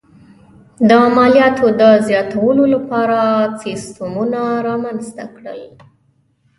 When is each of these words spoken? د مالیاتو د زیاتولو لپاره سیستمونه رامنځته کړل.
د 0.89 0.91
مالیاتو 1.15 1.67
د 1.79 1.83
زیاتولو 2.07 2.63
لپاره 2.73 3.19
سیستمونه 3.63 4.39
رامنځته 4.67 5.25
کړل. 5.35 5.61